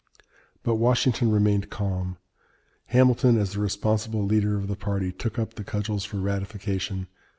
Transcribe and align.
But 0.63 0.77
Washington 0.77 1.31
remained 1.31 1.69
calm. 1.69 2.17
Hamilton, 2.87 3.37
as 3.37 3.51
the 3.53 3.59
responsible 3.59 4.23
leader 4.25 4.57
of 4.57 4.67
the 4.67 4.75
party, 4.75 5.11
took 5.11 5.37
up 5.37 5.53
the 5.53 5.63
cudgels 5.63 6.05
for 6.05 6.17
ratification. 6.17 7.05